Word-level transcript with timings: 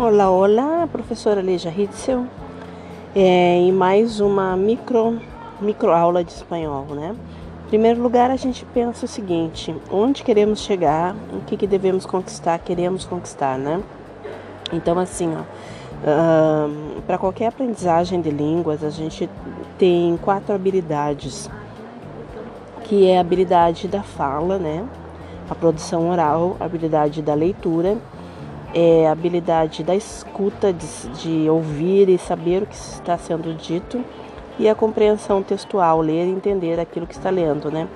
Olá, 0.00 0.30
olá, 0.30 0.86
professora 0.86 1.40
Leja 1.40 1.74
Hitzel, 1.76 2.24
é, 3.16 3.56
em 3.56 3.72
mais 3.72 4.20
uma 4.20 4.56
micro, 4.56 5.20
micro 5.60 5.90
aula 5.90 6.22
de 6.22 6.30
espanhol, 6.30 6.86
né? 6.90 7.16
Em 7.64 7.68
primeiro 7.68 8.00
lugar, 8.00 8.30
a 8.30 8.36
gente 8.36 8.64
pensa 8.66 9.06
o 9.06 9.08
seguinte: 9.08 9.74
onde 9.90 10.22
queremos 10.22 10.60
chegar, 10.60 11.16
o 11.32 11.40
que, 11.40 11.56
que 11.56 11.66
devemos 11.66 12.06
conquistar, 12.06 12.60
queremos 12.60 13.04
conquistar, 13.04 13.58
né? 13.58 13.82
Então, 14.72 14.96
assim, 15.00 15.34
ó, 15.34 15.40
uh, 15.40 17.02
para 17.02 17.18
qualquer 17.18 17.48
aprendizagem 17.48 18.20
de 18.20 18.30
línguas, 18.30 18.84
a 18.84 18.90
gente 18.90 19.28
tem 19.76 20.16
quatro 20.18 20.54
habilidades, 20.54 21.50
que 22.84 23.04
é 23.08 23.18
a 23.18 23.20
habilidade 23.20 23.88
da 23.88 24.04
fala, 24.04 24.58
né? 24.58 24.88
A 25.50 25.56
produção 25.56 26.08
oral, 26.08 26.56
a 26.60 26.66
habilidade 26.66 27.20
da 27.20 27.34
leitura 27.34 27.98
é, 28.74 29.08
habilidade 29.08 29.82
da 29.82 29.94
escuta, 29.94 30.72
de, 30.72 30.86
de 31.20 31.50
ouvir 31.50 32.08
e 32.08 32.18
saber 32.18 32.62
o 32.62 32.66
que 32.66 32.74
está 32.74 33.16
sendo 33.16 33.54
dito, 33.54 34.04
e 34.58 34.68
a 34.68 34.74
compreensão 34.74 35.42
textual, 35.42 36.00
ler 36.00 36.26
e 36.26 36.30
entender 36.30 36.80
aquilo 36.80 37.06
que 37.06 37.14
está 37.14 37.30
lendo, 37.30 37.70
né? 37.70 37.88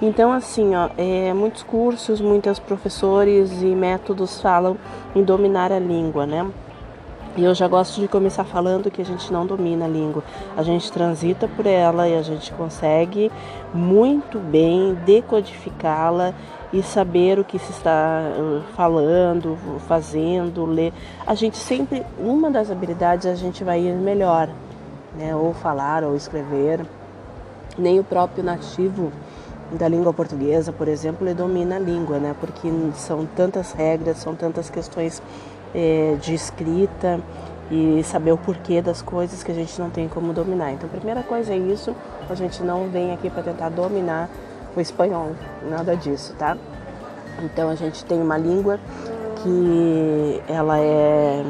Então, 0.00 0.32
assim, 0.32 0.74
ó, 0.74 0.88
é, 0.96 1.32
muitos 1.32 1.62
cursos, 1.62 2.20
muitos 2.20 2.58
professores 2.58 3.62
e 3.62 3.66
métodos 3.66 4.40
falam 4.40 4.76
em 5.14 5.22
dominar 5.22 5.72
a 5.72 5.78
língua, 5.78 6.26
né? 6.26 6.46
E 7.36 7.42
eu 7.42 7.52
já 7.52 7.66
gosto 7.66 8.00
de 8.00 8.06
começar 8.06 8.44
falando 8.44 8.90
que 8.92 9.02
a 9.02 9.04
gente 9.04 9.32
não 9.32 9.44
domina 9.44 9.86
a 9.86 9.88
língua, 9.88 10.22
a 10.56 10.62
gente 10.62 10.90
transita 10.92 11.48
por 11.48 11.66
ela 11.66 12.08
e 12.08 12.16
a 12.16 12.22
gente 12.22 12.52
consegue 12.52 13.30
muito 13.72 14.38
bem 14.38 14.94
decodificá-la 15.04 16.32
e 16.72 16.80
saber 16.80 17.40
o 17.40 17.44
que 17.44 17.58
se 17.58 17.72
está 17.72 18.22
falando, 18.76 19.58
fazendo, 19.88 20.64
ler. 20.64 20.92
A 21.26 21.34
gente 21.34 21.56
sempre, 21.56 22.04
uma 22.20 22.50
das 22.52 22.70
habilidades 22.70 23.26
a 23.26 23.34
gente 23.34 23.64
vai 23.64 23.80
ir 23.80 23.94
melhor, 23.94 24.48
né? 25.16 25.34
Ou 25.34 25.52
falar 25.54 26.04
ou 26.04 26.14
escrever. 26.14 26.86
Nem 27.76 27.98
o 27.98 28.04
próprio 28.04 28.44
nativo 28.44 29.12
da 29.72 29.88
língua 29.88 30.12
portuguesa, 30.12 30.72
por 30.72 30.86
exemplo, 30.86 31.26
ele 31.26 31.34
domina 31.34 31.76
a 31.76 31.78
língua, 31.80 32.18
né? 32.18 32.34
Porque 32.38 32.68
são 32.94 33.26
tantas 33.34 33.72
regras, 33.72 34.18
são 34.18 34.36
tantas 34.36 34.70
questões 34.70 35.20
é, 35.74 36.16
de 36.20 36.34
escrita 36.34 37.20
e 37.70 38.02
saber 38.04 38.32
o 38.32 38.38
porquê 38.38 38.80
das 38.82 39.02
coisas 39.02 39.42
que 39.42 39.50
a 39.50 39.54
gente 39.54 39.78
não 39.80 39.90
tem 39.90 40.08
como 40.08 40.32
dominar. 40.32 40.72
Então, 40.72 40.88
a 40.88 40.96
primeira 40.96 41.22
coisa 41.22 41.52
é 41.52 41.56
isso, 41.56 41.94
a 42.28 42.34
gente 42.34 42.62
não 42.62 42.88
vem 42.88 43.12
aqui 43.12 43.30
para 43.30 43.42
tentar 43.42 43.70
dominar 43.70 44.28
o 44.76 44.80
espanhol, 44.80 45.32
nada 45.68 45.96
disso, 45.96 46.34
tá? 46.38 46.56
Então, 47.42 47.68
a 47.68 47.74
gente 47.74 48.04
tem 48.04 48.20
uma 48.20 48.36
língua 48.36 48.78
que 49.42 50.42
ela 50.48 50.78
é 50.78 51.42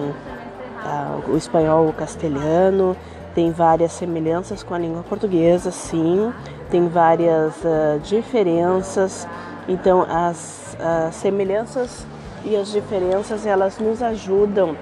o 1.28 1.36
espanhol 1.36 1.88
o 1.88 1.92
castelhano, 1.92 2.96
tem 3.34 3.50
várias 3.50 3.92
semelhanças 3.92 4.62
com 4.62 4.74
a 4.74 4.78
língua 4.78 5.02
portuguesa, 5.02 5.70
sim, 5.70 6.32
tem 6.70 6.88
várias 6.88 7.54
uh, 7.64 7.98
diferenças. 8.02 9.26
Então, 9.66 10.02
as, 10.02 10.76
as 10.78 11.14
semelhanças 11.16 12.06
e 12.44 12.56
as 12.56 12.68
diferenças 12.68 13.46
elas 13.46 13.78
nos 13.78 14.02
ajudam 14.02 14.76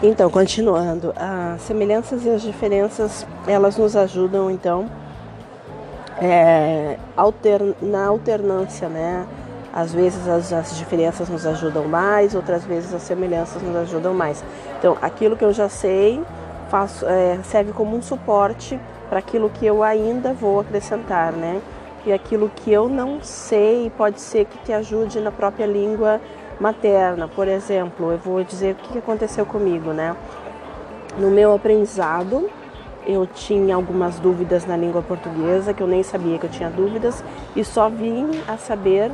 Então, 0.00 0.30
continuando, 0.30 1.12
as 1.16 1.60
semelhanças 1.62 2.24
e 2.24 2.30
as 2.30 2.40
diferenças 2.40 3.26
elas 3.48 3.76
nos 3.76 3.96
ajudam 3.96 4.48
então 4.48 4.88
é, 6.22 6.96
na 7.82 8.06
alternância, 8.06 8.88
né? 8.88 9.26
Às 9.72 9.92
vezes 9.92 10.28
as, 10.28 10.52
as, 10.52 10.76
diferenças 10.76 11.28
nos 11.28 11.44
ajudam 11.44 11.88
mais, 11.88 12.32
outras 12.32 12.64
vezes 12.64 12.94
as 12.94 13.02
semelhanças 13.02 13.60
nos 13.60 13.74
ajudam 13.74 14.14
mais. 14.14 14.42
Então, 14.78 14.96
aquilo 15.02 15.36
que 15.36 15.44
eu 15.44 15.52
já 15.52 15.68
sei 15.68 16.22
faço, 16.70 17.04
é, 17.04 17.40
serve 17.42 17.72
como 17.72 17.96
um 17.96 18.02
suporte 18.02 18.78
para 19.08 19.18
aquilo 19.18 19.50
que 19.50 19.66
eu 19.66 19.82
ainda 19.82 20.32
vou 20.32 20.60
acrescentar, 20.60 21.32
né? 21.32 21.60
E 22.08 22.12
aquilo 22.12 22.48
que 22.48 22.72
eu 22.72 22.88
não 22.88 23.22
sei 23.22 23.92
pode 23.94 24.18
ser 24.18 24.46
que 24.46 24.56
te 24.64 24.72
ajude 24.72 25.20
na 25.20 25.30
própria 25.30 25.66
língua 25.66 26.18
materna. 26.58 27.28
Por 27.28 27.46
exemplo, 27.46 28.12
eu 28.12 28.16
vou 28.16 28.42
dizer 28.42 28.72
o 28.72 28.76
que 28.76 28.98
aconteceu 28.98 29.44
comigo, 29.44 29.92
né? 29.92 30.16
No 31.18 31.30
meu 31.30 31.54
aprendizado, 31.54 32.48
eu 33.06 33.26
tinha 33.26 33.74
algumas 33.74 34.18
dúvidas 34.18 34.64
na 34.64 34.74
língua 34.74 35.02
portuguesa 35.02 35.74
que 35.74 35.82
eu 35.82 35.86
nem 35.86 36.02
sabia 36.02 36.38
que 36.38 36.46
eu 36.46 36.50
tinha 36.50 36.70
dúvidas 36.70 37.22
e 37.54 37.62
só 37.62 37.90
vim 37.90 38.30
a 38.48 38.56
saber 38.56 39.12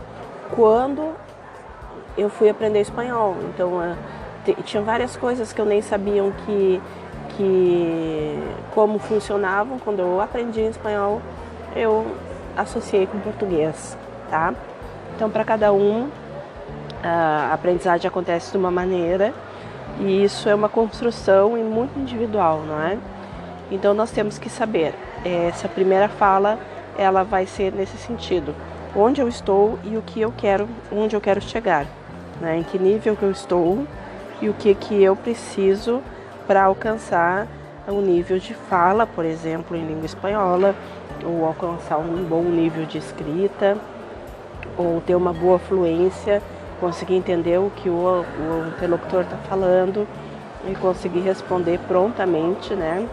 quando 0.54 1.14
eu 2.16 2.28
fui 2.28 2.48
aprender 2.48 2.80
espanhol. 2.80 3.34
Então, 3.52 3.82
eh, 3.82 3.96
tinha 4.64 4.84
várias 4.84 5.16
coisas 5.16 5.52
que 5.52 5.60
eu 5.60 5.66
nem 5.66 5.82
sabia 5.82 6.22
que, 6.46 6.80
que 7.30 8.38
como 8.72 9.00
funcionavam 9.00 9.80
quando 9.80 9.98
eu 9.98 10.20
aprendi 10.20 10.60
espanhol. 10.60 11.20
Eu 11.74 12.06
associei 12.56 13.06
com 13.06 13.18
português, 13.20 13.96
tá? 14.30 14.54
Então, 15.14 15.30
para 15.30 15.44
cada 15.44 15.72
um, 15.72 16.08
a 17.02 17.52
aprendizagem 17.52 18.08
acontece 18.08 18.50
de 18.50 18.56
uma 18.56 18.70
maneira 18.70 19.32
e 20.00 20.24
isso 20.24 20.48
é 20.48 20.54
uma 20.54 20.68
construção 20.68 21.56
e 21.56 21.62
muito 21.62 21.98
individual, 21.98 22.62
não 22.66 22.80
é? 22.80 22.98
Então, 23.70 23.94
nós 23.94 24.10
temos 24.10 24.38
que 24.38 24.50
saber. 24.50 24.94
Essa 25.24 25.68
primeira 25.68 26.08
fala, 26.08 26.58
ela 26.98 27.22
vai 27.22 27.46
ser 27.46 27.72
nesse 27.72 27.96
sentido: 27.96 28.54
onde 28.94 29.20
eu 29.20 29.28
estou 29.28 29.78
e 29.84 29.96
o 29.96 30.02
que 30.02 30.20
eu 30.20 30.32
quero, 30.36 30.68
onde 30.92 31.16
eu 31.16 31.20
quero 31.20 31.40
chegar, 31.40 31.86
né? 32.40 32.58
Em 32.58 32.62
que 32.62 32.78
nível 32.78 33.16
que 33.16 33.22
eu 33.22 33.30
estou 33.30 33.86
e 34.42 34.48
o 34.48 34.54
que 34.54 34.74
que 34.74 35.02
eu 35.02 35.16
preciso 35.16 36.02
para 36.46 36.64
alcançar 36.64 37.46
o 37.92 38.00
nível 38.00 38.38
de 38.38 38.54
fala, 38.54 39.06
por 39.06 39.24
exemplo, 39.24 39.76
em 39.76 39.86
língua 39.86 40.06
espanhola, 40.06 40.74
ou 41.24 41.44
alcançar 41.44 41.98
um 41.98 42.24
bom 42.24 42.42
nível 42.42 42.86
de 42.86 42.98
escrita, 42.98 43.76
ou 44.76 45.00
ter 45.00 45.14
uma 45.14 45.32
boa 45.32 45.58
fluência, 45.58 46.42
conseguir 46.80 47.14
entender 47.14 47.58
o 47.58 47.70
que 47.76 47.88
o, 47.88 47.92
o 47.94 48.68
interlocutor 48.68 49.22
está 49.22 49.36
falando 49.48 50.06
e 50.68 50.74
conseguir 50.74 51.20
responder 51.20 51.78
prontamente, 51.86 52.74
né? 52.74 53.06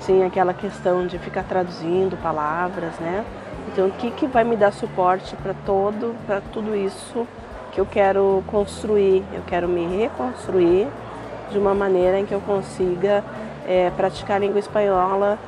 Sem 0.00 0.24
aquela 0.24 0.54
questão 0.54 1.06
de 1.06 1.18
ficar 1.18 1.44
traduzindo 1.44 2.20
palavras, 2.22 2.98
né? 2.98 3.24
Então, 3.72 3.88
o 3.88 3.92
que, 3.92 4.10
que 4.10 4.26
vai 4.26 4.44
me 4.44 4.56
dar 4.56 4.72
suporte 4.72 5.34
para 5.36 5.54
todo, 5.64 6.14
para 6.26 6.40
tudo 6.52 6.74
isso 6.76 7.26
que 7.72 7.80
eu 7.80 7.86
quero 7.86 8.42
construir? 8.46 9.24
Eu 9.32 9.42
quero 9.46 9.68
me 9.68 9.86
reconstruir 9.98 10.86
de 11.50 11.58
uma 11.58 11.74
maneira 11.74 12.18
em 12.18 12.26
que 12.26 12.32
eu 12.32 12.40
consiga 12.40 13.22
é, 13.66 13.90
praticar 13.90 14.36
a 14.36 14.40
língua 14.40 14.58
espanhola 14.58 15.38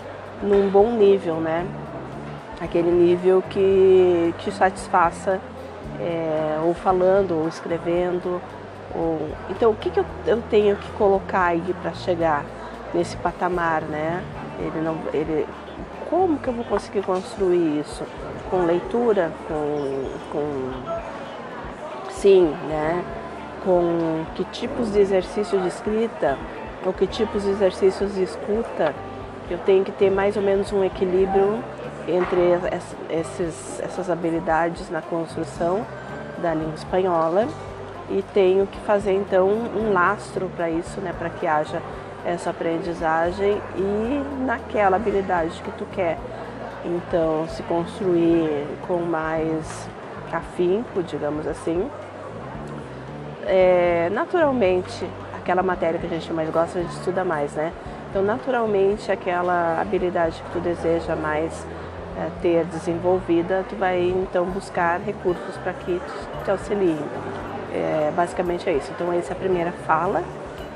num 0.43 0.69
bom 0.69 0.93
nível, 0.93 1.37
né? 1.37 1.67
Aquele 2.61 2.91
nível 2.91 3.43
que 3.49 4.35
te 4.39 4.51
satisfaça, 4.51 5.41
é, 6.01 6.59
ou 6.65 6.75
falando, 6.75 7.39
ou 7.41 7.49
escrevendo. 7.49 8.41
Ou... 8.95 9.31
Então, 9.51 9.71
o 9.71 9.77
que, 9.77 9.91
que 9.91 10.01
eu, 10.01 10.07
eu 10.27 10.43
tenho 10.51 10.77
que 10.77 10.91
colocar 10.93 11.45
aí 11.45 11.75
para 11.81 11.93
chegar 11.93 12.45
nesse 12.93 13.17
patamar, 13.17 13.83
né? 13.83 14.23
Ele 14.59 14.81
não, 14.81 14.97
ele, 15.13 15.47
como 16.11 16.39
que 16.39 16.49
eu 16.49 16.55
vou 16.55 16.65
conseguir 16.65 17.03
construir 17.03 17.81
isso? 17.81 18.05
Com 18.51 18.65
leitura, 18.65 19.31
com, 19.47 20.11
com 20.33 20.73
sim, 22.11 22.53
né? 22.69 23.05
Com 23.65 24.25
que 24.35 24.45
tipos 24.47 24.93
de 24.93 24.99
exercício 24.99 25.61
de 25.61 25.69
escrita 25.69 26.37
ou 26.85 26.93
que 26.93 27.07
tipos 27.07 27.43
de 27.43 27.51
exercícios 27.51 28.15
de 28.15 28.23
escuta 28.23 28.95
eu 29.51 29.59
tenho 29.59 29.85
que 29.85 29.93
ter 29.93 30.11
mais 30.11 30.37
ou 30.37 30.43
menos 30.43 30.73
um 30.73 30.85
equilíbrio 30.85 31.63
entre 32.07 32.41
esses, 33.11 33.81
essas 33.81 34.11
habilidades 34.11 34.91
na 34.91 35.01
construção 35.01 35.87
da 36.43 36.55
língua 36.55 36.75
espanhola 36.75 37.49
e 38.11 38.23
tenho 38.35 38.67
que 38.67 38.79
fazer 38.81 39.13
então 39.13 39.49
um 39.49 39.93
lastro 39.93 40.51
para 40.57 40.71
isso, 40.71 41.01
né, 41.01 41.15
para 41.19 41.31
que 41.31 41.47
haja 41.47 41.83
essa 42.25 42.51
aprendizagem 42.51 43.61
e 43.77 44.45
naquela 44.45 44.97
habilidade 44.97 45.61
que 45.63 45.71
tu 45.73 45.87
quer. 45.93 46.19
Então, 46.85 47.47
se 47.49 47.63
construir 47.65 48.67
com 48.87 48.99
mais 48.99 49.89
afinco, 50.33 51.03
digamos 51.03 51.47
assim, 51.47 51.91
é, 53.47 54.09
naturalmente, 54.13 55.07
aquela 55.49 55.63
matéria 55.63 55.99
que 55.99 56.05
a 56.05 56.11
gente 56.11 56.31
mais 56.31 56.51
gosta, 56.51 56.79
a 56.79 56.83
gente 56.83 56.93
estuda 56.93 57.25
mais, 57.25 57.55
né? 57.55 57.73
Então, 58.11 58.23
naturalmente, 58.23 59.11
aquela 59.11 59.81
habilidade 59.81 60.43
que 60.43 60.53
tu 60.53 60.61
deseja 60.61 61.17
mais 61.17 61.67
é, 62.19 62.29
ter 62.43 62.67
desenvolvida, 62.67 63.65
tu 63.67 63.75
vai 63.75 64.11
então 64.11 64.45
buscar 64.45 65.01
recursos 65.01 65.57
para 65.65 65.73
que 65.73 66.03
te 66.45 66.51
auxiliem. 66.51 66.99
É, 67.73 68.13
basicamente 68.15 68.69
é 68.69 68.75
isso. 68.75 68.93
Então, 68.95 69.11
essa 69.11 69.33
é 69.33 69.37
a 69.37 69.39
primeira 69.39 69.73
fala, 69.87 70.23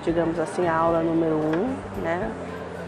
digamos 0.03 0.39
assim, 0.39 0.67
a 0.67 0.75
aula 0.75 1.03
número 1.03 1.35
um, 1.35 1.77
né, 2.03 2.31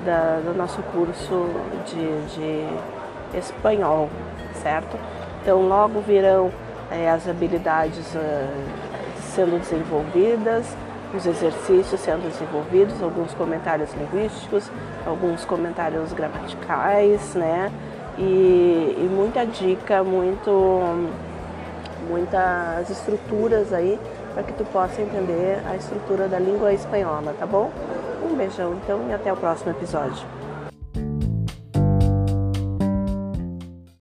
da, 0.07 0.41
do 0.43 0.57
nosso 0.57 0.83
curso 0.85 1.51
de, 1.85 2.35
de 2.35 3.39
espanhol, 3.39 4.09
certo? 4.63 4.99
Então, 5.43 5.69
logo 5.69 6.01
virão 6.01 6.51
é, 6.91 7.11
as 7.11 7.29
habilidades 7.29 8.15
uh, 8.15 8.49
sendo 9.35 9.61
desenvolvidas, 9.61 10.75
os 11.17 11.27
exercícios 11.27 12.01
sendo 12.01 12.29
desenvolvidos, 12.29 13.03
alguns 13.03 13.33
comentários 13.35 13.91
linguísticos, 13.95 14.71
alguns 15.07 15.45
comentários 15.45 16.13
gramaticais, 16.13 17.35
né? 17.35 17.71
E, 18.19 18.97
e 18.99 19.11
muita 19.11 19.45
dica, 19.45 20.05
muito, 20.05 21.11
muitas 22.09 22.91
estruturas 22.91 23.73
aí 23.73 23.99
para 24.33 24.43
que 24.43 24.53
tu 24.53 24.65
possa 24.65 25.01
entender 25.01 25.61
a 25.69 25.77
estrutura 25.77 26.29
da 26.29 26.39
língua 26.39 26.73
espanhola, 26.73 27.35
tá 27.39 27.47
bom? 27.47 27.71
Um 28.23 28.37
beijão 28.37 28.75
então 28.75 29.09
e 29.09 29.13
até 29.13 29.33
o 29.33 29.37
próximo 29.37 29.71
episódio. 29.71 30.44